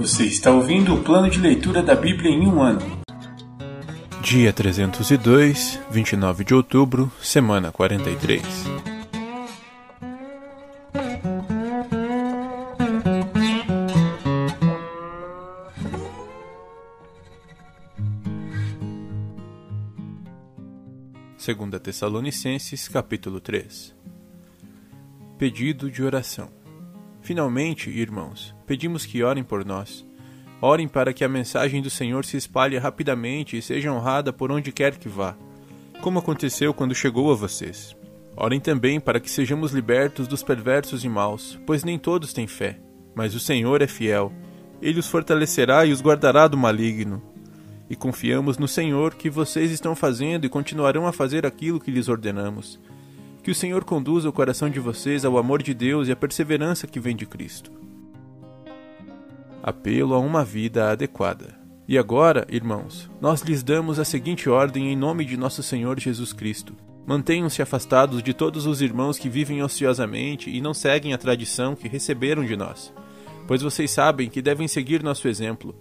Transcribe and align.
Você 0.00 0.24
está 0.24 0.50
ouvindo 0.50 0.94
o 0.94 1.04
plano 1.04 1.28
de 1.28 1.38
leitura 1.38 1.82
da 1.82 1.94
Bíblia 1.94 2.30
em 2.30 2.46
um 2.46 2.62
ano. 2.62 2.80
Dia 4.22 4.50
302, 4.50 5.78
29 5.90 6.42
de 6.42 6.54
outubro, 6.54 7.12
semana 7.20 7.70
43. 7.70 8.42
Segunda 21.36 21.78
Tessalonicenses, 21.78 22.88
capítulo 22.88 23.38
3. 23.38 23.94
Pedido 25.36 25.90
de 25.90 26.02
oração. 26.02 26.59
Finalmente, 27.20 27.90
irmãos, 27.90 28.54
pedimos 28.66 29.04
que 29.04 29.22
orem 29.22 29.44
por 29.44 29.64
nós. 29.64 30.06
Orem 30.60 30.88
para 30.88 31.12
que 31.12 31.24
a 31.24 31.28
mensagem 31.28 31.80
do 31.80 31.90
Senhor 31.90 32.24
se 32.24 32.36
espalhe 32.36 32.76
rapidamente 32.76 33.56
e 33.56 33.62
seja 33.62 33.92
honrada 33.92 34.32
por 34.32 34.50
onde 34.50 34.72
quer 34.72 34.96
que 34.96 35.08
vá, 35.08 35.34
como 36.02 36.18
aconteceu 36.18 36.74
quando 36.74 36.94
chegou 36.94 37.30
a 37.30 37.34
vocês. 37.34 37.96
Orem 38.36 38.60
também 38.60 39.00
para 39.00 39.20
que 39.20 39.30
sejamos 39.30 39.72
libertos 39.72 40.26
dos 40.26 40.42
perversos 40.42 41.04
e 41.04 41.08
maus, 41.08 41.58
pois 41.66 41.84
nem 41.84 41.98
todos 41.98 42.32
têm 42.32 42.46
fé. 42.46 42.78
Mas 43.14 43.34
o 43.34 43.40
Senhor 43.40 43.82
é 43.82 43.86
fiel. 43.86 44.32
Ele 44.80 45.00
os 45.00 45.08
fortalecerá 45.08 45.84
e 45.84 45.92
os 45.92 46.00
guardará 46.00 46.48
do 46.48 46.56
maligno. 46.56 47.22
E 47.88 47.96
confiamos 47.96 48.56
no 48.56 48.68
Senhor 48.68 49.14
que 49.14 49.28
vocês 49.28 49.70
estão 49.70 49.96
fazendo 49.96 50.46
e 50.46 50.48
continuarão 50.48 51.06
a 51.06 51.12
fazer 51.12 51.44
aquilo 51.44 51.80
que 51.80 51.90
lhes 51.90 52.08
ordenamos. 52.08 52.80
Que 53.42 53.50
o 53.50 53.54
Senhor 53.54 53.84
conduza 53.84 54.28
o 54.28 54.32
coração 54.32 54.68
de 54.68 54.78
vocês 54.78 55.24
ao 55.24 55.38
amor 55.38 55.62
de 55.62 55.72
Deus 55.72 56.08
e 56.08 56.12
à 56.12 56.16
perseverança 56.16 56.86
que 56.86 57.00
vem 57.00 57.16
de 57.16 57.24
Cristo. 57.24 57.72
Apelo 59.62 60.14
a 60.14 60.18
uma 60.18 60.44
vida 60.44 60.90
adequada. 60.90 61.58
E 61.88 61.96
agora, 61.98 62.46
irmãos, 62.50 63.10
nós 63.20 63.42
lhes 63.42 63.62
damos 63.62 63.98
a 63.98 64.04
seguinte 64.04 64.48
ordem 64.48 64.92
em 64.92 64.96
nome 64.96 65.24
de 65.24 65.36
nosso 65.36 65.62
Senhor 65.62 65.98
Jesus 65.98 66.32
Cristo. 66.32 66.74
Mantenham-se 67.06 67.62
afastados 67.62 68.22
de 68.22 68.32
todos 68.34 68.66
os 68.66 68.82
irmãos 68.82 69.18
que 69.18 69.28
vivem 69.28 69.62
ociosamente 69.62 70.50
e 70.50 70.60
não 70.60 70.74
seguem 70.74 71.12
a 71.12 71.18
tradição 71.18 71.74
que 71.74 71.88
receberam 71.88 72.44
de 72.44 72.56
nós, 72.56 72.92
pois 73.48 73.62
vocês 73.62 73.90
sabem 73.90 74.28
que 74.28 74.40
devem 74.40 74.68
seguir 74.68 75.02
nosso 75.02 75.26
exemplo. 75.26 75.74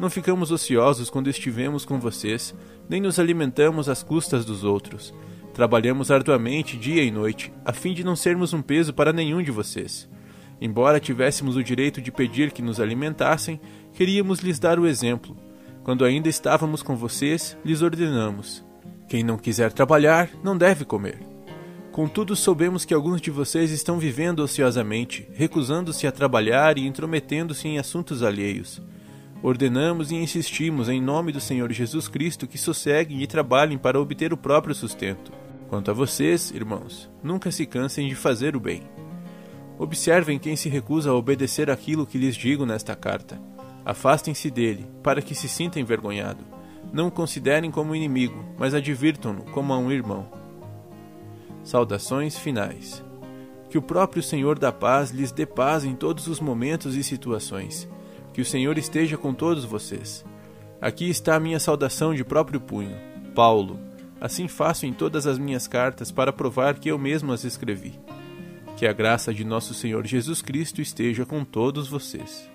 Não 0.00 0.10
ficamos 0.10 0.50
ociosos 0.50 1.10
quando 1.10 1.30
estivemos 1.30 1.84
com 1.84 2.00
vocês, 2.00 2.54
nem 2.88 3.00
nos 3.00 3.18
alimentamos 3.18 3.88
às 3.88 4.02
custas 4.02 4.44
dos 4.44 4.64
outros. 4.64 5.14
Trabalhamos 5.54 6.10
arduamente 6.10 6.78
dia 6.78 7.02
e 7.02 7.10
noite, 7.10 7.52
a 7.64 7.72
fim 7.72 7.92
de 7.92 8.02
não 8.02 8.16
sermos 8.16 8.54
um 8.54 8.62
peso 8.62 8.94
para 8.94 9.12
nenhum 9.12 9.42
de 9.42 9.50
vocês. 9.50 10.08
Embora 10.60 11.00
tivéssemos 11.00 11.56
o 11.56 11.62
direito 11.62 12.00
de 12.00 12.10
pedir 12.10 12.52
que 12.52 12.62
nos 12.62 12.80
alimentassem, 12.80 13.60
queríamos 13.92 14.40
lhes 14.40 14.58
dar 14.58 14.78
o 14.78 14.86
exemplo. 14.86 15.36
Quando 15.82 16.04
ainda 16.04 16.28
estávamos 16.28 16.82
com 16.82 16.96
vocês, 16.96 17.56
lhes 17.64 17.82
ordenamos: 17.82 18.64
quem 19.08 19.22
não 19.22 19.36
quiser 19.36 19.72
trabalhar, 19.72 20.30
não 20.42 20.56
deve 20.56 20.84
comer. 20.84 21.18
Contudo, 21.90 22.34
soubemos 22.34 22.86
que 22.86 22.94
alguns 22.94 23.20
de 23.20 23.30
vocês 23.30 23.70
estão 23.70 23.98
vivendo 23.98 24.40
ociosamente, 24.40 25.28
recusando-se 25.34 26.06
a 26.06 26.12
trabalhar 26.12 26.78
e 26.78 26.86
intrometendo-se 26.86 27.68
em 27.68 27.78
assuntos 27.78 28.22
alheios. 28.22 28.80
Ordenamos 29.42 30.10
e 30.10 30.14
insistimos 30.14 30.88
em 30.88 31.02
nome 31.02 31.32
do 31.32 31.40
Senhor 31.40 31.70
Jesus 31.72 32.08
Cristo 32.08 32.46
que 32.46 32.56
sosseguem 32.56 33.20
e 33.20 33.26
trabalhem 33.26 33.76
para 33.76 34.00
obter 34.00 34.32
o 34.32 34.36
próprio 34.36 34.74
sustento. 34.74 35.41
Quanto 35.72 35.90
a 35.90 35.94
vocês, 35.94 36.50
irmãos, 36.50 37.10
nunca 37.22 37.50
se 37.50 37.64
cansem 37.64 38.06
de 38.06 38.14
fazer 38.14 38.54
o 38.54 38.60
bem. 38.60 38.82
Observem 39.78 40.38
quem 40.38 40.54
se 40.54 40.68
recusa 40.68 41.08
a 41.08 41.14
obedecer 41.14 41.70
aquilo 41.70 42.06
que 42.06 42.18
lhes 42.18 42.36
digo 42.36 42.66
nesta 42.66 42.94
carta. 42.94 43.40
Afastem-se 43.82 44.50
dele, 44.50 44.86
para 45.02 45.22
que 45.22 45.34
se 45.34 45.48
sinta 45.48 45.80
envergonhado. 45.80 46.44
Não 46.92 47.06
o 47.06 47.10
considerem 47.10 47.70
como 47.70 47.96
inimigo, 47.96 48.44
mas 48.58 48.74
advirtam-no 48.74 49.44
como 49.44 49.72
a 49.72 49.78
um 49.78 49.90
irmão. 49.90 50.28
Saudações 51.64 52.36
finais. 52.36 53.02
Que 53.70 53.78
o 53.78 53.82
próprio 53.82 54.22
Senhor 54.22 54.58
da 54.58 54.72
paz 54.72 55.10
lhes 55.10 55.32
dê 55.32 55.46
paz 55.46 55.86
em 55.86 55.94
todos 55.94 56.26
os 56.26 56.38
momentos 56.38 56.96
e 56.96 57.02
situações. 57.02 57.88
Que 58.34 58.42
o 58.42 58.44
Senhor 58.44 58.76
esteja 58.76 59.16
com 59.16 59.32
todos 59.32 59.64
vocês. 59.64 60.22
Aqui 60.82 61.08
está 61.08 61.34
a 61.34 61.40
minha 61.40 61.58
saudação 61.58 62.14
de 62.14 62.22
próprio 62.22 62.60
punho. 62.60 62.94
Paulo, 63.34 63.80
Assim 64.22 64.46
faço 64.46 64.86
em 64.86 64.92
todas 64.92 65.26
as 65.26 65.36
minhas 65.36 65.66
cartas 65.66 66.12
para 66.12 66.32
provar 66.32 66.78
que 66.78 66.88
eu 66.88 66.96
mesmo 66.96 67.32
as 67.32 67.42
escrevi. 67.42 67.98
Que 68.76 68.86
a 68.86 68.92
graça 68.92 69.34
de 69.34 69.42
nosso 69.42 69.74
Senhor 69.74 70.06
Jesus 70.06 70.40
Cristo 70.40 70.80
esteja 70.80 71.26
com 71.26 71.44
todos 71.44 71.88
vocês. 71.88 72.48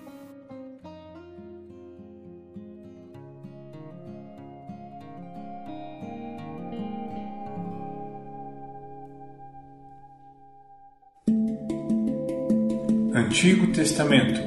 Antigo 13.14 13.70
Testamento 13.74 14.40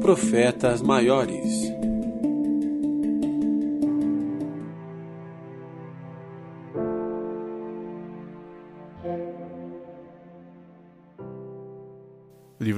Profetas 0.00 0.80
Maiores 0.80 1.81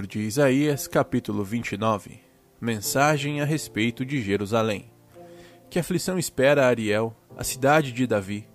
Livro 0.04 0.06
de 0.06 0.20
Isaías, 0.20 0.86
capítulo 0.86 1.42
29 1.42 2.20
Mensagem 2.60 3.40
a 3.40 3.44
respeito 3.46 4.04
de 4.04 4.20
Jerusalém. 4.20 4.90
Que 5.70 5.78
aflição 5.78 6.18
espera 6.18 6.66
Ariel, 6.66 7.16
a 7.38 7.42
cidade 7.42 7.90
de 7.90 8.06
Davi? 8.06 8.46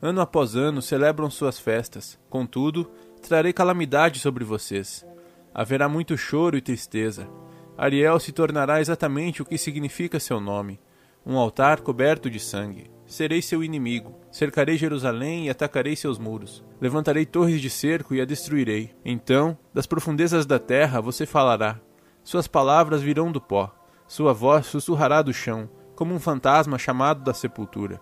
Ano 0.00 0.20
após 0.20 0.54
ano 0.54 0.80
celebram 0.80 1.28
suas 1.28 1.58
festas, 1.58 2.20
contudo, 2.30 2.88
trarei 3.20 3.52
calamidade 3.52 4.20
sobre 4.20 4.44
vocês. 4.44 5.04
Haverá 5.52 5.88
muito 5.88 6.16
choro 6.16 6.56
e 6.56 6.60
tristeza. 6.60 7.28
Ariel 7.76 8.20
se 8.20 8.30
tornará 8.30 8.80
exatamente 8.80 9.42
o 9.42 9.44
que 9.44 9.58
significa 9.58 10.20
seu 10.20 10.40
nome: 10.40 10.78
um 11.26 11.36
altar 11.36 11.80
coberto 11.80 12.30
de 12.30 12.38
sangue. 12.38 12.88
Serei 13.12 13.42
seu 13.42 13.62
inimigo. 13.62 14.14
Cercarei 14.30 14.78
Jerusalém 14.78 15.44
e 15.44 15.50
atacarei 15.50 15.94
seus 15.94 16.18
muros. 16.18 16.64
Levantarei 16.80 17.26
torres 17.26 17.60
de 17.60 17.68
cerco 17.68 18.14
e 18.14 18.22
a 18.22 18.24
destruirei. 18.24 18.94
Então, 19.04 19.54
das 19.74 19.84
profundezas 19.84 20.46
da 20.46 20.58
terra 20.58 20.98
você 20.98 21.26
falará. 21.26 21.78
Suas 22.24 22.48
palavras 22.48 23.02
virão 23.02 23.30
do 23.30 23.38
pó. 23.38 23.70
Sua 24.08 24.32
voz 24.32 24.64
sussurrará 24.64 25.20
do 25.20 25.30
chão, 25.30 25.68
como 25.94 26.14
um 26.14 26.18
fantasma 26.18 26.78
chamado 26.78 27.22
da 27.22 27.34
sepultura. 27.34 28.00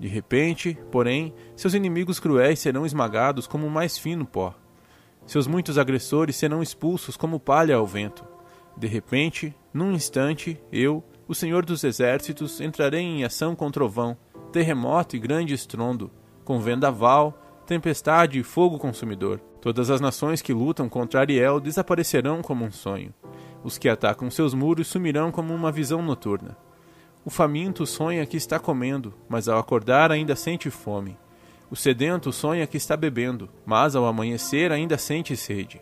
De 0.00 0.08
repente, 0.08 0.76
porém, 0.90 1.32
seus 1.54 1.72
inimigos 1.72 2.18
cruéis 2.18 2.58
serão 2.58 2.84
esmagados 2.84 3.46
como 3.46 3.68
o 3.68 3.70
mais 3.70 3.96
fino 3.96 4.26
pó. 4.26 4.52
Seus 5.26 5.46
muitos 5.46 5.78
agressores 5.78 6.34
serão 6.34 6.60
expulsos 6.60 7.16
como 7.16 7.38
palha 7.38 7.76
ao 7.76 7.86
vento. 7.86 8.24
De 8.76 8.88
repente, 8.88 9.54
num 9.72 9.92
instante, 9.92 10.60
eu, 10.72 11.04
o 11.28 11.36
Senhor 11.36 11.64
dos 11.64 11.84
Exércitos, 11.84 12.60
entrarei 12.60 13.02
em 13.02 13.22
ação 13.22 13.54
com 13.54 13.70
trovão, 13.70 14.18
terremoto 14.50 15.16
e 15.16 15.18
grande 15.18 15.54
estrondo, 15.54 16.10
com 16.44 16.60
vendaval, 16.60 17.38
tempestade 17.66 18.38
e 18.38 18.42
fogo 18.42 18.78
consumidor. 18.78 19.40
Todas 19.60 19.90
as 19.90 20.00
nações 20.00 20.42
que 20.42 20.52
lutam 20.52 20.88
contra 20.88 21.20
Ariel 21.20 21.60
desaparecerão 21.60 22.42
como 22.42 22.64
um 22.64 22.72
sonho. 22.72 23.14
Os 23.62 23.78
que 23.78 23.88
atacam 23.88 24.30
seus 24.30 24.54
muros 24.54 24.88
sumirão 24.88 25.30
como 25.30 25.54
uma 25.54 25.70
visão 25.70 26.02
noturna. 26.02 26.56
O 27.24 27.30
faminto 27.30 27.86
sonha 27.86 28.24
que 28.24 28.36
está 28.36 28.58
comendo, 28.58 29.14
mas 29.28 29.48
ao 29.48 29.58
acordar 29.58 30.10
ainda 30.10 30.34
sente 30.34 30.70
fome. 30.70 31.18
O 31.70 31.76
sedento 31.76 32.32
sonha 32.32 32.66
que 32.66 32.76
está 32.76 32.96
bebendo, 32.96 33.48
mas 33.64 33.94
ao 33.94 34.06
amanhecer 34.06 34.72
ainda 34.72 34.98
sente 34.98 35.36
sede. 35.36 35.80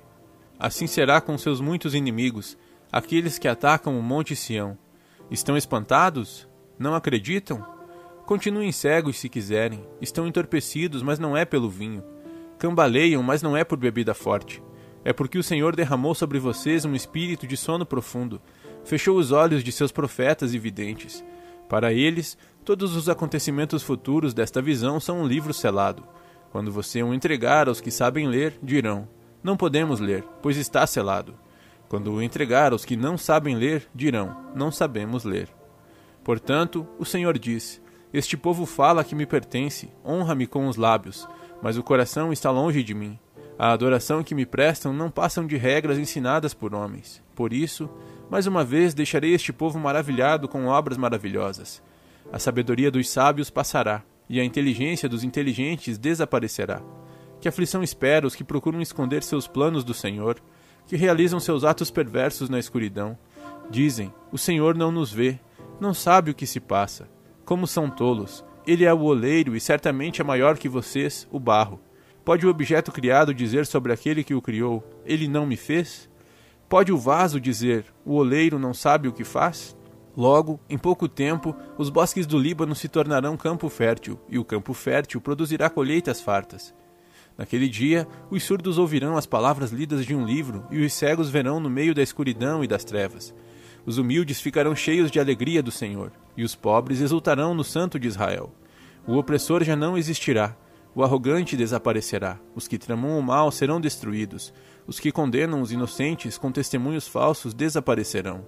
Assim 0.58 0.86
será 0.86 1.20
com 1.20 1.38
seus 1.38 1.60
muitos 1.60 1.94
inimigos, 1.94 2.58
aqueles 2.90 3.38
que 3.38 3.46
atacam 3.46 3.98
o 3.98 4.02
Monte 4.02 4.34
Sião. 4.34 4.76
Estão 5.30 5.56
espantados? 5.56 6.48
Não 6.78 6.94
acreditam? 6.94 7.77
Continuem 8.28 8.70
cegos 8.70 9.16
se 9.16 9.26
quiserem. 9.26 9.82
Estão 10.02 10.26
entorpecidos, 10.26 11.02
mas 11.02 11.18
não 11.18 11.34
é 11.34 11.46
pelo 11.46 11.70
vinho. 11.70 12.04
Cambaleiam, 12.58 13.22
mas 13.22 13.40
não 13.40 13.56
é 13.56 13.64
por 13.64 13.78
bebida 13.78 14.12
forte. 14.12 14.62
É 15.02 15.14
porque 15.14 15.38
o 15.38 15.42
Senhor 15.42 15.74
derramou 15.74 16.14
sobre 16.14 16.38
vocês 16.38 16.84
um 16.84 16.94
espírito 16.94 17.46
de 17.46 17.56
sono 17.56 17.86
profundo, 17.86 18.38
fechou 18.84 19.16
os 19.16 19.32
olhos 19.32 19.64
de 19.64 19.72
seus 19.72 19.90
profetas 19.90 20.52
e 20.52 20.58
videntes. 20.58 21.24
Para 21.70 21.90
eles, 21.90 22.36
todos 22.66 22.94
os 22.94 23.08
acontecimentos 23.08 23.82
futuros 23.82 24.34
desta 24.34 24.60
visão 24.60 25.00
são 25.00 25.22
um 25.22 25.26
livro 25.26 25.54
selado. 25.54 26.06
Quando 26.52 26.70
você 26.70 27.02
o 27.02 27.14
entregar 27.14 27.66
aos 27.66 27.80
que 27.80 27.90
sabem 27.90 28.28
ler, 28.28 28.58
dirão: 28.62 29.08
Não 29.42 29.56
podemos 29.56 30.00
ler, 30.00 30.22
pois 30.42 30.58
está 30.58 30.86
selado. 30.86 31.34
Quando 31.88 32.12
o 32.12 32.22
entregar 32.22 32.72
aos 32.72 32.84
que 32.84 32.94
não 32.94 33.16
sabem 33.16 33.56
ler, 33.56 33.88
dirão: 33.94 34.36
Não 34.54 34.70
sabemos 34.70 35.24
ler. 35.24 35.48
Portanto, 36.22 36.86
o 36.98 37.06
Senhor 37.06 37.38
diz: 37.38 37.80
este 38.12 38.36
povo 38.36 38.64
fala 38.64 39.04
que 39.04 39.14
me 39.14 39.26
pertence, 39.26 39.90
honra-me 40.04 40.46
com 40.46 40.66
os 40.66 40.76
lábios, 40.76 41.28
mas 41.62 41.76
o 41.76 41.82
coração 41.82 42.32
está 42.32 42.50
longe 42.50 42.82
de 42.82 42.94
mim. 42.94 43.18
A 43.58 43.72
adoração 43.72 44.22
que 44.22 44.34
me 44.34 44.46
prestam 44.46 44.92
não 44.92 45.10
passam 45.10 45.46
de 45.46 45.56
regras 45.56 45.98
ensinadas 45.98 46.54
por 46.54 46.74
homens. 46.74 47.22
Por 47.34 47.52
isso, 47.52 47.90
mais 48.30 48.46
uma 48.46 48.64
vez 48.64 48.94
deixarei 48.94 49.34
este 49.34 49.52
povo 49.52 49.78
maravilhado 49.78 50.48
com 50.48 50.66
obras 50.66 50.96
maravilhosas. 50.96 51.82
A 52.32 52.38
sabedoria 52.38 52.90
dos 52.90 53.10
sábios 53.10 53.50
passará, 53.50 54.02
e 54.28 54.38
a 54.40 54.44
inteligência 54.44 55.08
dos 55.08 55.24
inteligentes 55.24 55.98
desaparecerá. 55.98 56.80
Que 57.40 57.48
aflição 57.48 57.82
espera 57.82 58.26
os 58.26 58.34
que 58.34 58.44
procuram 58.44 58.80
esconder 58.80 59.22
seus 59.22 59.46
planos 59.46 59.84
do 59.84 59.94
Senhor, 59.94 60.40
que 60.86 60.96
realizam 60.96 61.40
seus 61.40 61.64
atos 61.64 61.90
perversos 61.90 62.48
na 62.48 62.58
escuridão. 62.58 63.18
Dizem: 63.70 64.12
O 64.32 64.38
Senhor 64.38 64.74
não 64.74 64.90
nos 64.90 65.12
vê, 65.12 65.38
não 65.80 65.92
sabe 65.92 66.30
o 66.30 66.34
que 66.34 66.46
se 66.46 66.60
passa. 66.60 67.08
Como 67.48 67.66
são 67.66 67.88
tolos! 67.88 68.44
Ele 68.66 68.84
é 68.84 68.92
o 68.92 69.00
oleiro 69.00 69.56
e 69.56 69.60
certamente 69.60 70.20
é 70.20 70.24
maior 70.24 70.58
que 70.58 70.68
vocês, 70.68 71.26
o 71.32 71.40
barro. 71.40 71.80
Pode 72.22 72.46
o 72.46 72.50
objeto 72.50 72.92
criado 72.92 73.32
dizer 73.32 73.64
sobre 73.64 73.90
aquele 73.90 74.22
que 74.22 74.34
o 74.34 74.42
criou: 74.42 74.84
Ele 75.06 75.26
não 75.26 75.46
me 75.46 75.56
fez? 75.56 76.10
Pode 76.68 76.92
o 76.92 76.98
vaso 76.98 77.40
dizer: 77.40 77.86
O 78.04 78.16
oleiro 78.16 78.58
não 78.58 78.74
sabe 78.74 79.08
o 79.08 79.14
que 79.14 79.24
faz? 79.24 79.74
Logo, 80.14 80.60
em 80.68 80.76
pouco 80.76 81.08
tempo, 81.08 81.56
os 81.78 81.88
bosques 81.88 82.26
do 82.26 82.38
Líbano 82.38 82.74
se 82.74 82.86
tornarão 82.86 83.34
campo 83.34 83.70
fértil, 83.70 84.20
e 84.28 84.38
o 84.38 84.44
campo 84.44 84.74
fértil 84.74 85.18
produzirá 85.18 85.70
colheitas 85.70 86.20
fartas. 86.20 86.74
Naquele 87.34 87.66
dia, 87.66 88.06
os 88.30 88.42
surdos 88.42 88.76
ouvirão 88.76 89.16
as 89.16 89.24
palavras 89.24 89.70
lidas 89.70 90.04
de 90.04 90.14
um 90.14 90.26
livro, 90.26 90.66
e 90.70 90.84
os 90.84 90.92
cegos 90.92 91.30
verão 91.30 91.60
no 91.60 91.70
meio 91.70 91.94
da 91.94 92.02
escuridão 92.02 92.62
e 92.62 92.66
das 92.66 92.84
trevas. 92.84 93.34
Os 93.86 93.96
humildes 93.96 94.38
ficarão 94.38 94.76
cheios 94.76 95.10
de 95.10 95.18
alegria 95.18 95.62
do 95.62 95.70
Senhor, 95.70 96.12
e 96.38 96.44
os 96.44 96.54
pobres 96.54 97.00
exultarão 97.00 97.52
no 97.52 97.64
Santo 97.64 97.98
de 97.98 98.06
Israel. 98.06 98.54
O 99.04 99.16
opressor 99.16 99.64
já 99.64 99.74
não 99.74 99.98
existirá, 99.98 100.56
o 100.94 101.02
arrogante 101.02 101.56
desaparecerá, 101.56 102.38
os 102.54 102.68
que 102.68 102.78
tramam 102.78 103.18
o 103.18 103.22
mal 103.22 103.50
serão 103.50 103.80
destruídos, 103.80 104.54
os 104.86 105.00
que 105.00 105.10
condenam 105.10 105.60
os 105.60 105.72
inocentes 105.72 106.38
com 106.38 106.52
testemunhos 106.52 107.08
falsos 107.08 107.52
desaparecerão. 107.52 108.46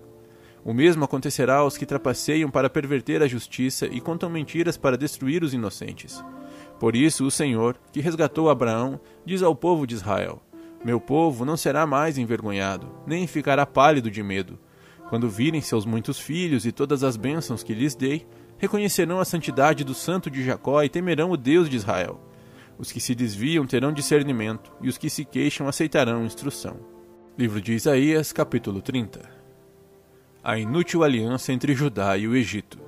O 0.65 0.73
mesmo 0.73 1.05
acontecerá 1.05 1.57
aos 1.57 1.77
que 1.77 1.85
trapaceiam 1.85 2.49
para 2.49 2.71
perverter 2.71 3.25
a 3.25 3.27
justiça 3.27 3.87
e 3.87 4.01
contam 4.01 4.31
mentiras 4.31 4.77
para 4.77 4.97
destruir 4.97 5.43
os 5.43 5.53
inocentes. 5.53 6.25
Por 6.79 6.95
isso, 6.95 7.27
o 7.27 7.31
Senhor, 7.31 7.77
que 7.93 8.01
resgatou 8.01 8.49
Abraão, 8.49 9.01
diz 9.27 9.43
ao 9.43 9.57
povo 9.57 9.85
de 9.85 9.97
Israel: 9.97 10.41
Meu 10.85 11.01
povo 11.01 11.45
não 11.45 11.57
será 11.57 11.87
mais 11.87 12.19
envergonhado, 12.19 12.87
nem 13.05 13.27
ficará 13.27 13.67
pálido 13.67 14.09
de 14.09 14.23
medo. 14.23 14.61
Quando 15.11 15.29
virem 15.29 15.61
seus 15.61 15.85
muitos 15.85 16.21
filhos 16.21 16.65
e 16.65 16.71
todas 16.71 17.03
as 17.03 17.17
bênçãos 17.17 17.65
que 17.65 17.75
lhes 17.75 17.97
dei, 17.97 18.25
reconhecerão 18.59 19.19
a 19.19 19.25
santidade 19.25 19.83
do 19.83 19.93
Santo 19.93 20.31
de 20.31 20.45
Jacó 20.45 20.85
e 20.85 20.89
temerão 20.89 21.33
o 21.33 21.37
Deus 21.37 21.69
de 21.69 21.75
Israel. 21.75 22.21
Os 22.79 22.93
que 22.93 23.01
se 23.01 23.13
desviam 23.13 23.67
terão 23.67 23.93
discernimento, 23.93 24.73
e 24.81 24.89
os 24.89 24.97
que 24.97 25.11
se 25.11 25.25
queixam 25.25 25.67
aceitarão 25.67 26.25
instrução. 26.25 26.77
Livro 27.37 27.61
de 27.61 27.73
Isaías, 27.73 28.33
capítulo 28.33 28.81
30 28.81 29.29
A 30.45 30.57
inútil 30.57 31.03
aliança 31.03 31.53
entre 31.53 31.75
Judá 31.75 32.17
e 32.17 32.29
o 32.29 32.37
Egito. 32.37 32.79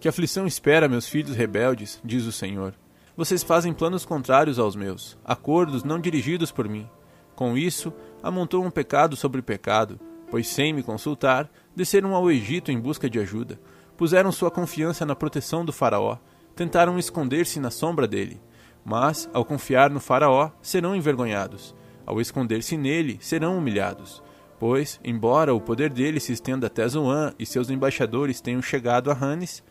Que 0.00 0.08
aflição 0.08 0.46
espera 0.46 0.88
meus 0.88 1.06
filhos 1.06 1.36
rebeldes, 1.36 2.00
diz 2.02 2.24
o 2.24 2.32
Senhor. 2.32 2.72
Vocês 3.14 3.42
fazem 3.42 3.74
planos 3.74 4.06
contrários 4.06 4.58
aos 4.58 4.74
meus, 4.74 5.18
acordos 5.22 5.84
não 5.84 6.00
dirigidos 6.00 6.50
por 6.50 6.66
mim. 6.66 6.88
Com 7.36 7.58
isso, 7.58 7.92
amontou 8.22 8.64
um 8.64 8.70
pecado 8.70 9.16
sobre 9.16 9.42
pecado, 9.42 10.00
pois 10.30 10.48
sem 10.48 10.72
me 10.72 10.82
consultar, 10.82 11.50
desceram 11.74 12.14
ao 12.14 12.30
Egito 12.30 12.70
em 12.70 12.78
busca 12.78 13.10
de 13.10 13.18
ajuda, 13.18 13.60
puseram 13.96 14.32
sua 14.32 14.50
confiança 14.50 15.04
na 15.04 15.16
proteção 15.16 15.64
do 15.64 15.72
Faraó, 15.72 16.16
tentaram 16.54 16.98
esconder-se 16.98 17.58
na 17.58 17.70
sombra 17.70 18.06
dele. 18.06 18.40
Mas, 18.84 19.28
ao 19.34 19.44
confiar 19.44 19.90
no 19.90 20.00
Faraó, 20.00 20.50
serão 20.62 20.96
envergonhados. 20.96 21.74
Ao 22.06 22.20
esconder-se 22.20 22.76
nele, 22.76 23.18
serão 23.20 23.58
humilhados. 23.58 24.22
Pois, 24.58 25.00
embora 25.04 25.54
o 25.54 25.60
poder 25.60 25.90
dele 25.90 26.20
se 26.20 26.32
estenda 26.32 26.66
até 26.66 26.86
Zoan 26.86 27.32
e 27.38 27.46
seus 27.46 27.70
embaixadores 27.70 28.40
tenham 28.40 28.62
chegado 28.62 29.10
a 29.10 29.14
Hanes, 29.14 29.62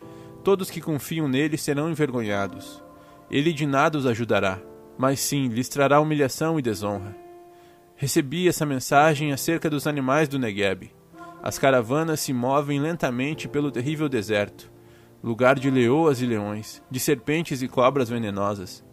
todos 0.43 0.69
que 0.69 0.81
confiam 0.81 1.27
nele 1.27 1.57
serão 1.57 1.89
envergonhados. 1.89 2.83
Ele 3.29 3.53
de 3.53 3.65
nada 3.65 3.97
os 3.97 4.05
ajudará, 4.05 4.59
mas 4.97 5.19
sim 5.19 5.47
lhes 5.47 5.69
trará 5.69 6.01
humilhação 6.01 6.57
e 6.57 6.61
desonra. 6.61 7.28
Recebi 8.01 8.47
essa 8.47 8.65
mensagem 8.65 9.33
acerca 9.33 9.69
dos 9.69 9.85
animais 9.85 10.29
do 10.29 10.39
Negueb. 10.39 10.89
As 11.43 11.59
caravanas 11.59 12.21
se 12.21 12.31
movem 12.31 12.79
lentamente 12.79 13.47
pelo 13.47 13.71
terrível 13.71 14.07
deserto, 14.07 14.71
lugar 15.21 15.59
de 15.59 15.69
leoas 15.69 16.21
e 16.21 16.25
leões, 16.25 16.81
de 16.89 16.99
serpentes 16.99 17.61
e 17.61 17.67
cobras 17.67 18.09
venenosas 18.09 18.83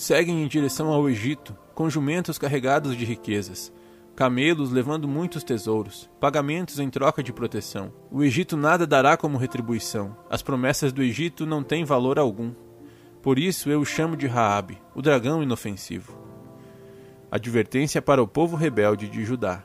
seguem 0.00 0.42
em 0.42 0.48
direção 0.48 0.88
ao 0.88 1.10
Egito, 1.10 1.54
com 1.74 1.90
jumentos 1.90 2.38
carregados 2.38 2.96
de 2.96 3.04
riquezas, 3.04 3.70
camelos 4.16 4.70
levando 4.70 5.06
muitos 5.06 5.44
tesouros, 5.44 6.08
pagamentos 6.18 6.78
em 6.78 6.88
troca 6.88 7.22
de 7.22 7.34
proteção. 7.34 7.92
O 8.10 8.22
Egito 8.22 8.56
nada 8.56 8.86
dará 8.86 9.14
como 9.18 9.36
retribuição. 9.36 10.16
As 10.30 10.42
promessas 10.42 10.90
do 10.90 11.02
Egito 11.02 11.44
não 11.44 11.62
têm 11.62 11.84
valor 11.84 12.18
algum. 12.18 12.52
Por 13.20 13.38
isso 13.38 13.68
eu 13.68 13.80
o 13.80 13.84
chamo 13.84 14.16
de 14.16 14.26
Raabe, 14.26 14.80
o 14.94 15.02
dragão 15.02 15.42
inofensivo. 15.42 16.19
Advertência 17.30 18.02
para 18.02 18.20
o 18.20 18.26
povo 18.26 18.56
rebelde 18.56 19.08
de 19.08 19.24
Judá. 19.24 19.62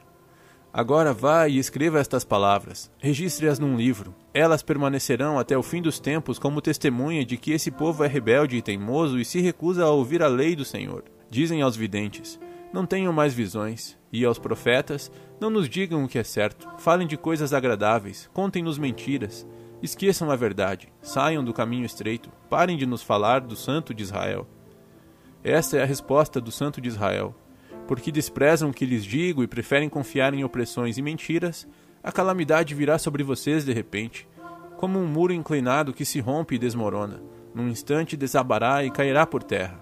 Agora 0.72 1.12
vá 1.12 1.48
e 1.48 1.58
escreva 1.58 2.00
estas 2.00 2.24
palavras, 2.24 2.92
registre-as 3.00 3.58
num 3.58 3.76
livro. 3.76 4.14
Elas 4.36 4.62
permanecerão 4.62 5.40
até 5.40 5.58
o 5.58 5.64
fim 5.64 5.82
dos 5.82 6.00
tempos 6.00 6.38
como 6.38 6.62
testemunha 6.62 7.26
de 7.26 7.38
que 7.38 7.54
esse 7.54 7.72
povo 7.72 8.04
é 8.04 8.08
rebelde 8.08 8.56
e 8.56 8.62
teimoso 8.62 9.18
e 9.18 9.26
se 9.26 9.42
recusa 9.42 9.84
a 9.84 9.90
ouvir 9.90 10.22
a 10.22 10.28
lei 10.28 10.56
do 10.56 10.64
Senhor. 10.64 11.06
Dizem 11.28 11.64
aos 11.64 11.76
videntes: 11.76 12.40
Não 12.72 12.86
tenham 12.86 13.12
mais 13.12 13.34
visões. 13.34 13.98
E 14.12 14.24
aos 14.24 14.38
profetas: 14.38 15.12
Não 15.40 15.50
nos 15.50 15.68
digam 15.68 16.04
o 16.04 16.08
que 16.08 16.20
é 16.20 16.24
certo. 16.24 16.70
Falem 16.78 17.08
de 17.08 17.18
coisas 17.18 17.52
agradáveis, 17.52 18.30
contem-nos 18.32 18.78
mentiras. 18.78 19.48
Esqueçam 19.82 20.30
a 20.30 20.36
verdade, 20.36 20.94
saiam 21.02 21.44
do 21.44 21.54
caminho 21.54 21.86
estreito, 21.86 22.30
parem 22.48 22.78
de 22.78 22.86
nos 22.86 23.02
falar 23.02 23.42
do 23.42 23.56
Santo 23.56 23.92
de 23.92 24.04
Israel. 24.04 24.48
Esta 25.44 25.78
é 25.78 25.82
a 25.82 25.86
resposta 25.86 26.40
do 26.40 26.52
Santo 26.52 26.80
de 26.80 26.90
Israel 26.90 27.34
porque 27.88 28.12
desprezam 28.12 28.70
o 28.70 28.74
que 28.74 28.86
lhes 28.86 29.04
digo 29.04 29.44
e 29.44 29.48
preferem 29.48 29.90
confiar 29.90 30.34
em 30.34 30.44
opressões 30.44 30.98
e 30.98 31.02
mentiras, 31.02 31.68
a 32.04 32.12
calamidade 32.12 32.76
virá 32.76 32.98
sobre 32.98 33.24
vocês 33.24 33.66
de 33.66 33.74
repente, 33.74 34.28
como 34.78 35.00
um 35.00 35.08
muro 35.08 35.34
inclinado 35.34 35.94
que 35.94 36.06
se 36.06 36.20
rompe 36.20 36.56
e 36.56 36.60
desmorona. 36.60 37.22
Num 37.54 37.68
instante 37.68 38.18
desabará 38.18 38.84
e 38.84 38.92
cairá 38.92 39.26
por 39.26 39.42
terra. 39.42 39.80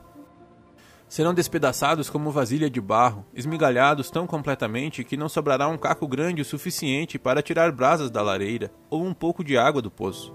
Serão 1.08 1.34
despedaçados 1.34 2.10
como 2.10 2.32
vasilha 2.32 2.70
de 2.70 2.80
barro, 2.82 3.26
esmigalhados 3.34 4.10
tão 4.10 4.26
completamente 4.26 5.04
que 5.04 5.18
não 5.18 5.30
sobrará 5.30 5.68
um 5.68 5.78
caco 5.78 6.08
grande 6.08 6.42
o 6.42 6.46
suficiente 6.46 7.20
para 7.20 7.42
tirar 7.42 7.72
brasas 7.72 8.10
da 8.10 8.22
lareira 8.22 8.72
ou 8.90 9.04
um 9.04 9.14
pouco 9.14 9.44
de 9.44 9.58
água 9.58 9.82
do 9.82 9.92
poço. 9.92 10.34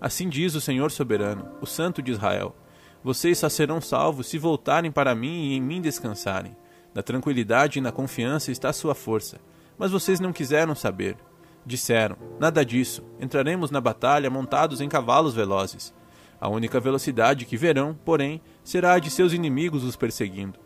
Assim 0.00 0.28
diz 0.28 0.54
o 0.54 0.60
Senhor 0.60 0.90
soberano, 0.90 1.48
o 1.60 1.66
Santo 1.66 2.00
de 2.02 2.10
Israel: 2.10 2.56
Vocês 3.04 3.38
só 3.38 3.48
serão 3.48 3.80
salvos 3.80 4.28
se 4.28 4.38
voltarem 4.38 4.90
para 4.90 5.14
mim 5.14 5.48
e 5.48 5.56
em 5.56 5.60
mim 5.60 5.80
descansarem. 5.80 6.56
Na 6.94 7.02
tranquilidade 7.02 7.78
e 7.78 7.82
na 7.82 7.90
confiança 7.90 8.52
está 8.52 8.72
sua 8.72 8.94
força. 8.94 9.40
Mas 9.78 9.90
vocês 9.90 10.20
não 10.20 10.32
quiseram 10.32 10.74
saber. 10.74 11.16
Disseram: 11.64 12.16
Nada 12.38 12.64
disso. 12.64 13.04
Entraremos 13.20 13.70
na 13.70 13.80
batalha 13.80 14.30
montados 14.30 14.80
em 14.80 14.88
cavalos 14.88 15.34
velozes. 15.34 15.94
A 16.40 16.48
única 16.48 16.80
velocidade 16.80 17.46
que 17.46 17.56
verão, 17.56 17.96
porém, 18.04 18.40
será 18.64 18.94
a 18.94 18.98
de 18.98 19.10
seus 19.10 19.32
inimigos 19.32 19.84
os 19.84 19.94
perseguindo. 19.94 20.58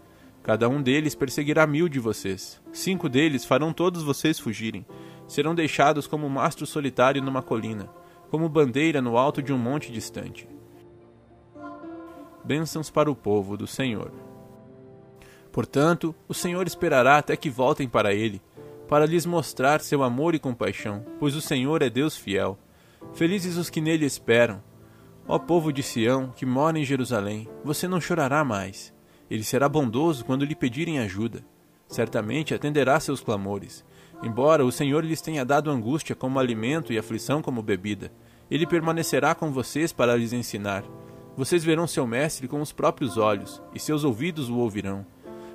Cada 0.43 0.69
um 0.69 0.81
deles 0.81 1.15
perseguirá 1.15 1.67
mil 1.67 1.89
de 1.89 2.01
vocês. 2.01 2.63
Cinco 2.73 3.09
deles 3.09 3.45
farão 3.45 3.73
todos 3.73 4.03
vocês 4.03 4.39
fugirem. 4.39 4.87
Serão 5.29 5.55
deixados 5.55 6.07
como 6.07 6.31
mastro 6.31 6.65
solitário 6.67 7.21
numa 7.21 7.43
colina, 7.43 7.91
como 8.31 8.49
bandeira 8.49 9.03
no 9.03 9.19
alto 9.19 9.43
de 9.43 9.53
um 9.53 9.59
monte 9.59 9.93
distante. 9.93 10.49
Bênçãos 12.45 12.91
para 12.91 13.11
o 13.11 13.17
povo 13.17 13.57
do 13.57 13.67
Senhor. 13.67 14.26
Portanto, 15.57 16.15
o 16.29 16.35
Senhor 16.35 16.67
esperará 16.67 17.17
até 17.17 17.35
que 17.35 17.49
voltem 17.49 17.89
para 17.89 18.13
ele, 18.13 18.43
para 18.87 19.07
lhes 19.07 19.25
mostrar 19.25 19.81
seu 19.81 20.03
amor 20.03 20.35
e 20.35 20.39
compaixão, 20.39 21.03
pois 21.19 21.35
o 21.35 21.41
Senhor 21.41 21.81
é 21.81 21.89
Deus 21.89 22.15
fiel. 22.15 22.59
Felizes 23.15 23.57
os 23.57 23.71
que 23.71 23.81
nele 23.81 24.05
esperam. 24.05 24.63
Ó 25.27 25.39
povo 25.39 25.73
de 25.73 25.83
Sião, 25.83 26.31
que 26.37 26.45
mora 26.45 26.79
em 26.79 26.85
Jerusalém, 26.85 27.49
você 27.65 27.89
não 27.89 28.03
chorará 28.03 28.45
mais. 28.45 28.93
Ele 29.31 29.43
será 29.43 29.67
bondoso 29.67 30.27
quando 30.27 30.45
lhe 30.45 30.55
pedirem 30.55 30.99
ajuda. 30.99 31.43
Certamente 31.89 32.53
atenderá 32.53 33.01
seus 33.01 33.23
clamores. 33.23 33.83
Embora 34.23 34.63
o 34.63 34.71
Senhor 34.71 35.03
lhes 35.03 35.23
tenha 35.23 35.43
dado 35.43 35.71
angústia 35.71 36.15
como 36.15 36.39
alimento 36.39 36.93
e 36.93 36.99
aflição 36.99 37.41
como 37.41 37.63
bebida, 37.63 38.13
ele 38.51 38.67
permanecerá 38.67 39.35
com 39.35 39.51
vocês 39.51 39.91
para 39.91 40.17
lhes 40.17 40.35
ensinar. 40.35 40.85
Vocês 41.35 41.65
verão 41.65 41.87
seu 41.87 42.07
mestre 42.07 42.47
com 42.47 42.61
os 42.61 42.73
próprios 42.73 43.17
olhos, 43.17 43.63
e 43.75 43.81
seus 43.81 44.05
ouvidos 44.05 44.51
o 44.51 44.59
ouvirão. 44.59 45.07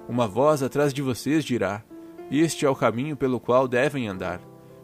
Uma 0.08 0.28
voz 0.28 0.64
atrás 0.64 0.94
de 0.94 1.02
vocês 1.02 1.44
dirá: 1.44 1.84
Este 2.30 2.66
é 2.66 2.70
o 2.70 2.76
caminho 2.76 3.16
pelo 3.16 3.40
qual 3.40 3.68
devem 3.68 4.08
andar. 4.08 4.42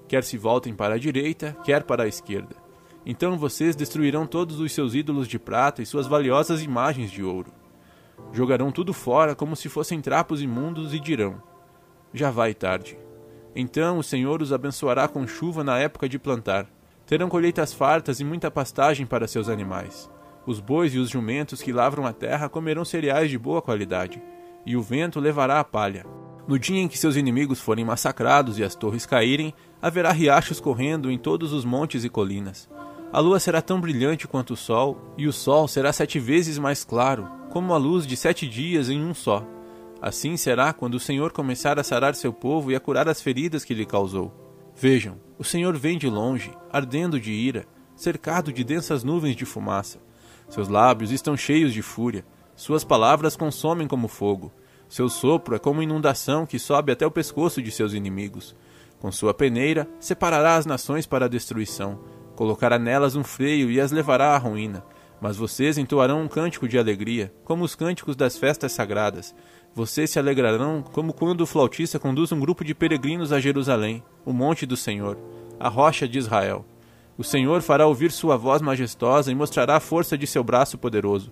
Quer 0.08 0.24
se 0.24 0.38
voltem 0.38 0.74
para 0.74 0.96
a 0.96 0.98
direita, 0.98 1.56
quer 1.64 1.84
para 1.84 2.04
a 2.04 2.08
esquerda. 2.08 2.56
Então 3.06 3.38
vocês 3.38 3.76
destruirão 3.76 4.26
todos 4.26 4.60
os 4.60 4.72
seus 4.72 4.94
ídolos 4.94 5.28
de 5.28 5.40
prata 5.40 5.82
e 5.82 5.86
suas 5.86 6.08
valiosas 6.08 6.62
imagens 6.62 7.10
de 7.10 7.24
ouro. 7.24 7.52
Jogarão 8.32 8.72
tudo 8.72 8.94
fora 8.94 9.36
como 9.36 9.56
se 9.56 9.70
fossem 9.70 10.02
trapos 10.02 10.42
imundos 10.42 10.94
e 10.94 11.00
dirão: 11.00 11.42
Já 12.14 12.30
vai 12.32 12.54
tarde. 12.54 12.98
Então 13.56 13.98
o 13.98 14.04
Senhor 14.04 14.42
os 14.42 14.54
abençoará 14.54 15.08
com 15.08 15.28
chuva 15.28 15.64
na 15.64 15.80
época 15.80 16.08
de 16.08 16.20
plantar. 16.20 16.68
Terão 17.06 17.30
colheitas 17.30 17.74
fartas 17.74 18.20
e 18.20 18.26
muita 18.26 18.52
pastagem 18.52 19.06
para 19.06 19.28
seus 19.28 19.50
animais. 19.50 20.10
Os 20.46 20.60
bois 20.60 20.94
e 20.94 21.00
os 21.00 21.10
jumentos 21.10 21.62
que 21.62 21.74
lavram 21.74 22.06
a 22.06 22.14
terra 22.14 22.48
comerão 22.48 22.86
cereais 22.86 23.30
de 23.30 23.38
boa 23.38 23.62
qualidade, 23.62 24.22
e 24.68 24.76
o 24.76 24.82
vento 24.82 25.18
levará 25.18 25.62
a 25.62 25.64
palha. 25.64 26.06
No 26.46 26.60
dia 26.60 26.78
em 26.78 26.90
que 26.90 26.98
seus 26.98 27.16
inimigos 27.16 27.58
forem 27.58 27.86
massacrados 27.86 28.60
e 28.60 28.64
as 28.66 28.76
torres 28.76 29.06
caírem, 29.06 29.54
haverá 29.82 30.12
riachos 30.12 30.60
correndo 30.60 31.10
em 31.10 31.18
todos 31.18 31.54
os 31.54 31.64
montes 31.64 32.04
e 32.04 32.10
colinas. 32.10 32.70
A 33.14 33.22
lua 33.22 33.40
será 33.40 33.62
tão 33.62 33.80
brilhante 33.80 34.28
quanto 34.28 34.54
o 34.54 34.58
sol, 34.58 35.14
e 35.18 35.26
o 35.26 35.32
sol 35.32 35.70
será 35.70 35.94
sete 35.94 36.20
vezes 36.20 36.58
mais 36.58 36.84
claro, 36.84 37.30
como 37.50 37.74
a 37.74 37.78
luz 37.78 38.06
de 38.06 38.18
sete 38.18 38.46
dias 38.46 38.90
em 38.90 39.02
um 39.02 39.14
só. 39.14 39.42
Assim 40.02 40.36
será 40.36 40.74
quando 40.74 40.96
o 40.96 41.00
Senhor 41.00 41.32
começar 41.32 41.80
a 41.80 41.84
sarar 41.84 42.14
seu 42.14 42.34
povo 42.34 42.70
e 42.70 42.76
a 42.76 42.80
curar 42.80 43.08
as 43.08 43.22
feridas 43.22 43.64
que 43.64 43.74
lhe 43.74 43.86
causou. 43.86 44.34
Vejam, 44.76 45.18
o 45.40 45.46
Senhor 45.46 45.78
vem 45.78 45.98
de 45.98 46.10
longe, 46.10 46.52
ardendo 46.70 47.22
de 47.22 47.32
ira, 47.32 47.66
cercado 47.96 48.52
de 48.52 48.66
densas 48.66 49.02
nuvens 49.02 49.38
de 49.38 49.46
fumaça. 49.46 50.00
Seus 50.50 50.68
lábios 50.68 51.12
estão 51.12 51.38
cheios 51.38 51.74
de 51.74 51.82
fúria, 51.82 52.26
suas 52.58 52.84
palavras 52.84 53.36
consomem 53.36 53.88
como 53.88 54.08
fogo. 54.08 54.52
Seu 54.90 55.08
sopro 55.10 55.56
é 55.56 55.60
como 55.60 55.84
inundação 55.84 56.44
que 56.44 56.58
sobe 56.58 56.92
até 56.92 57.06
o 57.06 57.12
pescoço 57.12 57.62
de 57.62 57.70
seus 57.70 57.94
inimigos. 57.94 58.56
Com 59.00 59.12
sua 59.12 59.32
peneira, 59.32 59.88
separará 60.00 60.56
as 60.56 60.66
nações 60.66 61.06
para 61.06 61.26
a 61.26 61.30
destruição. 61.30 62.00
Colocará 62.36 62.80
nelas 62.80 63.16
um 63.16 63.24
freio 63.24 63.70
e 63.70 63.80
as 63.80 63.92
levará 63.92 64.34
à 64.34 64.38
ruína. 64.40 64.84
Mas 65.22 65.38
vocês 65.38 65.78
entoarão 65.78 66.24
um 66.24 66.28
cântico 66.28 66.68
de 66.68 66.80
alegria, 66.80 67.32
como 67.46 67.64
os 67.64 67.76
cânticos 67.76 68.16
das 68.16 68.40
festas 68.40 68.72
sagradas. 68.72 69.36
Vocês 69.76 70.10
se 70.10 70.18
alegrarão 70.18 70.82
como 70.82 71.14
quando 71.14 71.42
o 71.42 71.46
flautista 71.46 72.00
conduz 72.00 72.32
um 72.32 72.40
grupo 72.40 72.66
de 72.66 72.74
peregrinos 72.74 73.32
a 73.32 73.40
Jerusalém, 73.40 74.04
o 74.26 74.34
monte 74.34 74.66
do 74.66 74.76
Senhor, 74.76 75.16
a 75.60 75.70
rocha 75.70 76.08
de 76.08 76.18
Israel. 76.18 76.66
O 77.16 77.24
Senhor 77.24 77.62
fará 77.62 77.86
ouvir 77.86 78.12
sua 78.12 78.36
voz 78.36 78.64
majestosa 78.64 79.32
e 79.32 79.36
mostrará 79.36 79.76
a 79.76 79.80
força 79.80 80.18
de 80.18 80.26
seu 80.26 80.44
braço 80.44 80.76
poderoso. 80.76 81.32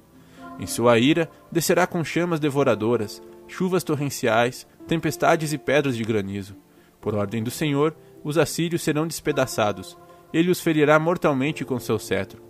Em 0.59 0.65
sua 0.65 0.97
ira, 0.97 1.29
descerá 1.51 1.85
com 1.85 2.03
chamas 2.03 2.39
devoradoras, 2.39 3.21
chuvas 3.47 3.83
torrenciais, 3.83 4.65
tempestades 4.87 5.53
e 5.53 5.57
pedras 5.57 5.97
de 5.97 6.03
granizo. 6.03 6.55
Por 7.01 7.13
ordem 7.15 7.43
do 7.43 7.51
Senhor, 7.51 7.95
os 8.23 8.37
assírios 8.37 8.81
serão 8.81 9.05
despedaçados. 9.05 9.97
Ele 10.33 10.49
os 10.49 10.59
ferirá 10.59 10.97
mortalmente 10.97 11.63
com 11.63 11.79
seu 11.79 11.99
cetro. 11.99 12.41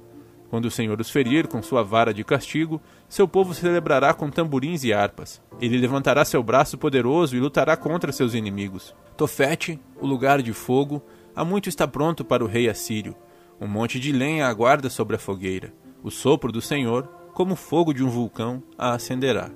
Quando 0.50 0.66
o 0.66 0.72
Senhor 0.72 1.02
os 1.02 1.10
ferir 1.10 1.48
com 1.48 1.62
sua 1.62 1.84
vara 1.84 2.14
de 2.14 2.24
castigo, 2.24 2.82
seu 3.10 3.28
povo 3.28 3.54
celebrará 3.54 4.14
com 4.14 4.30
tamborins 4.30 4.84
e 4.84 4.94
harpas. 4.94 5.42
Ele 5.60 5.78
levantará 5.78 6.24
seu 6.24 6.42
braço 6.42 6.78
poderoso 6.78 7.36
e 7.36 7.40
lutará 7.40 7.76
contra 7.76 8.12
seus 8.12 8.34
inimigos. 8.34 8.96
Tofete, 9.18 9.80
o 10.00 10.06
lugar 10.06 10.42
de 10.42 10.54
fogo, 10.54 11.04
há 11.36 11.44
muito 11.44 11.68
está 11.68 11.88
pronto 11.88 12.24
para 12.24 12.44
o 12.44 12.48
rei 12.48 12.70
assírio. 12.70 13.16
Um 13.60 13.68
monte 13.68 14.00
de 14.00 14.12
lenha 14.12 14.48
aguarda 14.48 14.90
sobre 14.90 15.16
a 15.16 15.20
fogueira. 15.20 15.74
O 16.04 16.12
sopro 16.12 16.52
do 16.52 16.62
Senhor, 16.62 17.10
como 17.36 17.54
fogo 17.58 17.94
de 17.94 18.02
um 18.02 18.10
vulcão, 18.10 18.64
a 18.78 18.94
acenderá. 18.94 19.52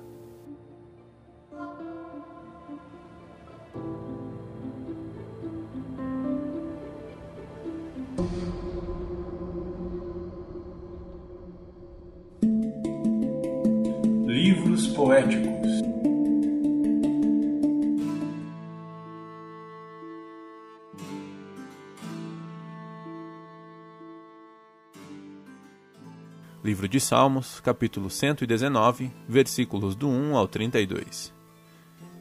Livro 26.62 26.86
de 26.86 27.00
Salmos, 27.00 27.58
capítulo 27.58 28.10
119, 28.10 29.10
versículos 29.26 29.96
do 29.96 30.10
1 30.10 30.36
ao 30.36 30.46
32. 30.46 31.32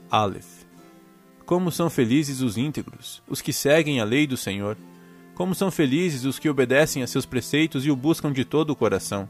Aleph. 0.09 0.63
Como 1.45 1.69
são 1.69 1.89
felizes 1.89 2.39
os 2.39 2.57
íntegros, 2.57 3.21
os 3.27 3.41
que 3.41 3.51
seguem 3.51 3.99
a 3.99 4.05
lei 4.05 4.25
do 4.25 4.37
Senhor. 4.37 4.77
Como 5.35 5.53
são 5.53 5.69
felizes 5.69 6.23
os 6.23 6.39
que 6.39 6.49
obedecem 6.49 7.03
a 7.03 7.07
seus 7.07 7.25
preceitos 7.25 7.85
e 7.85 7.91
o 7.91 7.97
buscam 7.97 8.31
de 8.31 8.45
todo 8.45 8.69
o 8.69 8.75
coração. 8.77 9.27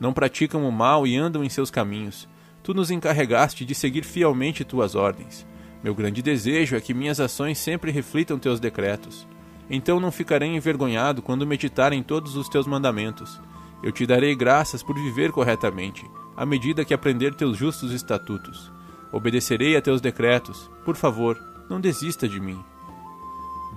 Não 0.00 0.14
praticam 0.14 0.66
o 0.66 0.72
mal 0.72 1.06
e 1.06 1.14
andam 1.14 1.44
em 1.44 1.50
seus 1.50 1.70
caminhos. 1.70 2.26
Tu 2.62 2.72
nos 2.72 2.90
encarregaste 2.90 3.66
de 3.66 3.74
seguir 3.74 4.02
fielmente 4.02 4.64
tuas 4.64 4.94
ordens. 4.94 5.46
Meu 5.84 5.94
grande 5.94 6.22
desejo 6.22 6.74
é 6.74 6.80
que 6.80 6.94
minhas 6.94 7.20
ações 7.20 7.58
sempre 7.58 7.90
reflitam 7.90 8.38
teus 8.38 8.58
decretos. 8.58 9.28
Então 9.68 10.00
não 10.00 10.10
ficarei 10.10 10.48
envergonhado 10.48 11.20
quando 11.20 11.46
meditar 11.46 11.92
em 11.92 12.02
todos 12.02 12.34
os 12.34 12.48
teus 12.48 12.66
mandamentos. 12.66 13.38
Eu 13.82 13.92
te 13.92 14.06
darei 14.06 14.34
graças 14.34 14.82
por 14.82 14.94
viver 14.96 15.30
corretamente, 15.30 16.08
à 16.36 16.44
medida 16.44 16.84
que 16.84 16.94
aprender 16.94 17.34
teus 17.34 17.56
justos 17.56 17.92
estatutos. 17.92 18.72
Obedecerei 19.12 19.76
a 19.76 19.82
teus 19.82 20.00
decretos. 20.00 20.70
Por 20.84 20.96
favor, 20.96 21.38
não 21.70 21.80
desista 21.80 22.28
de 22.28 22.40
mim. 22.40 22.62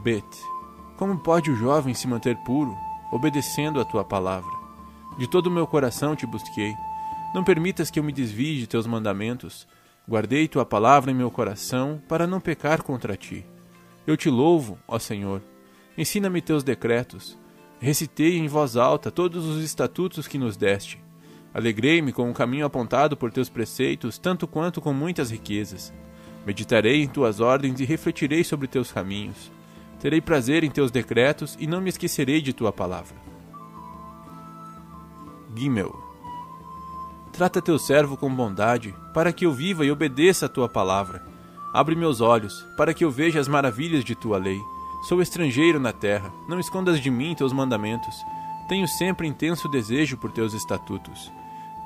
Bet. 0.04 0.26
Como 0.98 1.20
pode 1.20 1.52
o 1.52 1.56
jovem 1.56 1.94
se 1.94 2.08
manter 2.08 2.36
puro, 2.44 2.76
obedecendo 3.12 3.80
a 3.80 3.86
tua 3.86 4.04
palavra? 4.04 4.52
De 5.18 5.28
todo 5.28 5.48
o 5.48 5.52
meu 5.52 5.68
coração 5.68 6.16
te 6.16 6.26
busquei. 6.26 6.74
Não 7.34 7.44
permitas 7.44 7.90
que 7.90 8.00
eu 8.00 8.04
me 8.04 8.12
desvie 8.12 8.58
de 8.58 8.68
teus 8.68 8.88
mandamentos. 8.88 9.68
Guardei 10.08 10.48
tua 10.48 10.66
palavra 10.66 11.12
em 11.12 11.16
meu 11.16 11.32
coração 11.32 12.02
para 12.08 12.28
não 12.28 12.42
pecar 12.42 12.82
contra 12.84 13.16
ti. 13.16 13.46
Eu 14.06 14.18
te 14.18 14.30
louvo, 14.30 14.78
ó 14.88 14.98
Senhor. 15.00 15.42
Ensina-me 15.98 16.42
teus 16.42 16.64
decretos. 16.64 17.38
Recitei 17.82 18.38
em 18.38 18.48
voz 18.48 18.78
alta 18.78 19.10
todos 19.10 19.44
os 19.44 19.64
estatutos 19.64 20.28
que 20.28 20.38
nos 20.38 20.56
deste. 20.56 21.04
Alegrei-me 21.52 22.14
com 22.14 22.30
o 22.30 22.34
caminho 22.34 22.64
apontado 22.64 23.18
por 23.18 23.32
teus 23.32 23.50
preceitos, 23.50 24.20
tanto 24.20 24.48
quanto 24.48 24.80
com 24.80 24.94
muitas 24.94 25.32
riquezas. 25.32 25.92
Meditarei 26.46 27.02
em 27.02 27.08
tuas 27.08 27.40
ordens 27.40 27.80
e 27.80 27.84
refletirei 27.84 28.44
sobre 28.44 28.68
teus 28.68 28.92
caminhos. 28.92 29.52
Terei 30.00 30.22
prazer 30.22 30.64
em 30.64 30.70
teus 30.70 30.92
decretos 30.92 31.58
e 31.60 31.66
não 31.66 31.82
me 31.82 31.90
esquecerei 31.90 32.40
de 32.40 32.54
tua 32.54 32.72
palavra. 32.72 33.16
Gimel. 35.56 35.92
Trata 37.34 37.64
teu 37.64 37.80
servo 37.80 38.16
com 38.16 38.34
bondade, 38.34 38.94
para 39.12 39.34
que 39.34 39.44
eu 39.44 39.52
viva 39.52 39.84
e 39.84 39.92
obedeça 39.92 40.46
a 40.46 40.50
tua 40.50 40.70
palavra. 40.70 41.26
Abre 41.74 41.96
meus 41.96 42.22
olhos, 42.22 42.64
para 42.78 42.94
que 42.94 43.04
eu 43.04 43.10
veja 43.10 43.40
as 43.40 43.48
maravilhas 43.48 44.04
de 44.04 44.14
tua 44.14 44.38
lei. 44.38 44.60
Sou 45.02 45.20
estrangeiro 45.20 45.80
na 45.80 45.92
terra, 45.92 46.32
não 46.48 46.60
escondas 46.60 47.00
de 47.00 47.10
mim 47.10 47.34
teus 47.34 47.52
mandamentos. 47.52 48.24
Tenho 48.70 48.88
sempre 48.88 49.28
intenso 49.28 49.68
desejo 49.68 50.16
por 50.16 50.32
teus 50.32 50.54
estatutos. 50.54 51.32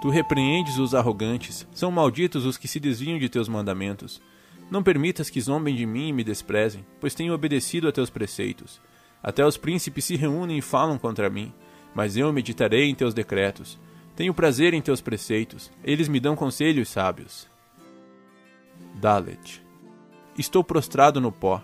Tu 0.01 0.10
repreendes 0.10 0.77
os 0.77 0.93
arrogantes, 0.93 1.65
são 1.74 1.89
malditos 1.89 2.45
os 2.45 2.57
que 2.57 2.67
se 2.67 2.77
desviam 2.77 3.17
de 3.17 3.29
teus 3.29 3.48
mandamentos. 3.48 4.22
Não 4.69 4.84
permitas 4.84 5.29
que 5.29 5.39
zombem 5.39 5.74
de 5.74 5.86
mim 5.86 6.10
e 6.10 6.13
me 6.13 6.25
desprezem, 6.25 6.86
pois 7.00 7.15
tenho 7.15 7.34
obedecido 7.34 7.88
a 7.88 7.91
teus 7.91 8.10
preceitos. 8.10 8.81
Até 9.24 9.45
os 9.45 9.55
príncipes 9.55 10.03
se 10.03 10.17
reúnem 10.17 10.57
e 10.57 10.62
falam 10.62 10.98
contra 10.98 11.29
mim, 11.29 11.53
mas 11.95 12.17
eu 12.17 12.31
meditarei 12.34 12.89
em 12.89 12.95
teus 12.95 13.13
decretos. 13.13 13.79
Tenho 14.13 14.34
prazer 14.34 14.74
em 14.74 14.81
teus 14.81 15.00
preceitos, 15.00 15.72
eles 15.86 16.10
me 16.10 16.19
dão 16.19 16.36
conselhos 16.36 16.89
sábios. 16.89 17.48
Dalet. 18.95 19.63
Estou 20.38 20.65
prostrado 20.65 21.22
no 21.22 21.31
pó 21.31 21.63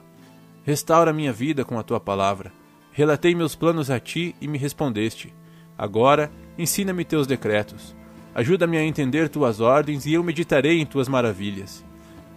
Restaura 0.64 1.12
minha 1.12 1.34
vida 1.34 1.66
com 1.66 1.80
a 1.80 1.84
tua 1.84 2.00
palavra. 2.00 2.52
Relatei 2.92 3.34
meus 3.34 3.56
planos 3.56 3.90
a 3.90 4.00
ti 4.00 4.36
e 4.40 4.48
me 4.48 4.58
respondeste. 4.58 5.34
Agora, 5.78 6.32
ensina-me 6.58 7.04
teus 7.04 7.26
decretos. 7.26 7.96
Ajuda-me 8.36 8.78
a 8.78 8.84
entender 8.84 9.28
tuas 9.28 9.60
ordens 9.60 10.06
e 10.06 10.14
eu 10.14 10.24
meditarei 10.24 10.80
em 10.80 10.86
tuas 10.86 11.08
maravilhas. 11.08 11.84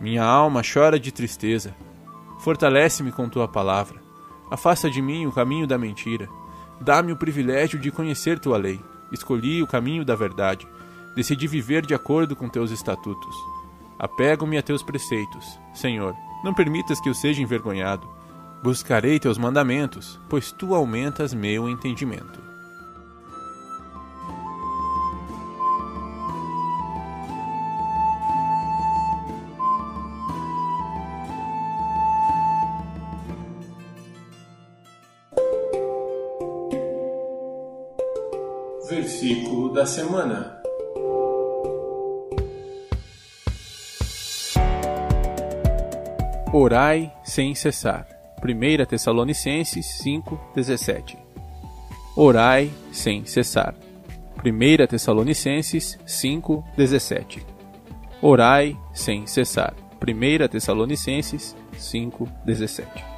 Minha 0.00 0.25
alma 0.25 0.62
chora 0.62 0.99
de 0.99 1.12
tristeza. 1.12 1.75
Fortalece-me 2.40 3.12
com 3.12 3.28
tua 3.28 3.47
palavra. 3.47 4.00
Afasta 4.50 4.90
de 4.90 5.02
mim 5.02 5.26
o 5.26 5.33
caminho 5.33 5.66
da 5.66 5.76
mentira. 5.76 6.28
Dá-me 6.81 7.12
o 7.12 7.16
privilégio 7.16 7.78
de 7.78 7.90
conhecer 7.90 8.38
tua 8.38 8.57
lei. 8.57 8.81
Escolhi 9.12 9.62
o 9.62 9.66
caminho 9.66 10.04
da 10.04 10.14
verdade. 10.14 10.66
Decidi 11.14 11.47
viver 11.47 11.85
de 11.87 11.95
acordo 11.95 12.35
com 12.35 12.49
teus 12.49 12.71
estatutos. 12.71 13.37
Apego-me 13.99 14.59
a 14.59 14.62
teus 14.62 14.83
preceitos. 14.83 15.59
Senhor, 15.73 16.14
não 16.45 16.53
permitas 16.53 17.01
que 17.01 17.09
eu 17.09 17.15
seja 17.15 17.43
envergonhado. 17.43 18.07
Buscarei 18.63 19.19
teus 19.19 19.39
mandamentos, 19.39 20.21
pois 20.29 20.53
tu 20.53 20.75
aumentas 20.75 21.33
meu 21.33 21.69
entendimento. 21.69 22.45
Versículo 38.89 39.73
da 39.73 39.87
semana. 39.87 40.63
Orai 46.57 47.11
sem 47.25 47.53
cessar. 47.53 48.07
1 48.41 48.87
Tessalonicenses 48.87 50.01
5:17. 50.05 51.19
Orai 52.17 52.71
sem 52.93 53.25
cessar. 53.27 53.75
1 54.41 54.87
Tessalonicenses 54.87 55.99
5:17. 56.07 57.45
Orai 58.23 58.77
sem 58.93 59.27
cessar. 59.27 59.75
1 60.01 60.49
Tessalonicenses 60.49 61.57
5:17. 61.77 63.13